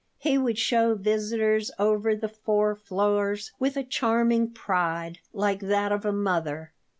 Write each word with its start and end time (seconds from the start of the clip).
He 0.17 0.35
would 0.35 0.57
show 0.57 0.95
visitors 0.95 1.69
over 1.77 2.15
the 2.15 2.27
four 2.27 2.73
floors 2.75 3.51
with 3.59 3.77
a 3.77 3.83
charming 3.83 4.49
pride, 4.49 5.19
like 5.31 5.59
that 5.59 5.91
of 5.91 6.05
a 6.05 6.11
mother. 6.11 6.73